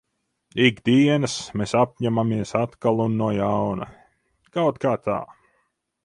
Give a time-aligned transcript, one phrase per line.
[0.67, 3.87] Ik dienas mēs apņemamies atkal un no jauna.
[4.59, 5.19] Kaut kā tā.